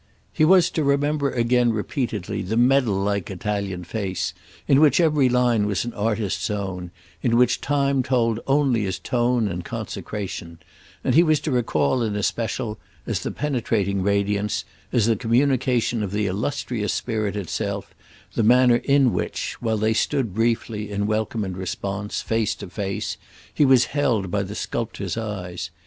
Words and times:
He 0.33 0.43
was 0.43 0.71
to 0.71 0.83
remember 0.83 1.29
again 1.29 1.73
repeatedly 1.73 2.41
the 2.41 2.57
medal 2.57 2.95
like 2.95 3.29
Italian 3.29 3.83
face, 3.83 4.33
in 4.67 4.79
which 4.79 4.99
every 4.99 5.29
line 5.29 5.67
was 5.67 5.85
an 5.85 5.93
artist's 5.93 6.49
own, 6.49 6.89
in 7.21 7.37
which 7.37 7.61
time 7.61 8.01
told 8.01 8.39
only 8.47 8.87
as 8.87 8.97
tone 8.97 9.47
and 9.47 9.63
consecration; 9.63 10.57
and 11.03 11.13
he 11.13 11.21
was 11.21 11.39
to 11.41 11.51
recall 11.51 12.01
in 12.01 12.15
especial, 12.15 12.79
as 13.05 13.19
the 13.19 13.29
penetrating 13.29 14.01
radiance, 14.01 14.65
as 14.91 15.05
the 15.05 15.15
communication 15.15 16.01
of 16.01 16.09
the 16.11 16.25
illustrious 16.25 16.91
spirit 16.91 17.35
itself, 17.35 17.93
the 18.33 18.41
manner 18.41 18.77
in 18.77 19.13
which, 19.13 19.57
while 19.61 19.77
they 19.77 19.93
stood 19.93 20.33
briefly, 20.33 20.89
in 20.91 21.05
welcome 21.05 21.43
and 21.43 21.55
response, 21.55 22.23
face 22.23 22.55
to 22.55 22.67
face, 22.71 23.17
he 23.53 23.65
was 23.65 23.85
held 23.93 24.31
by 24.31 24.41
the 24.41 24.55
sculptor's 24.55 25.15
eyes. 25.15 25.69